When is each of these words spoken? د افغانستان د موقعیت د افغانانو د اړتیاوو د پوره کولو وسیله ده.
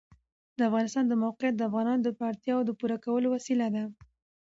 د 0.57 0.59
افغانستان 0.69 1.05
د 1.07 1.13
موقعیت 1.23 1.55
د 1.57 1.61
افغانانو 1.69 2.01
د 2.03 2.09
اړتیاوو 2.29 2.67
د 2.67 2.71
پوره 2.79 2.97
کولو 3.05 3.27
وسیله 3.35 3.67
ده. 3.75 3.83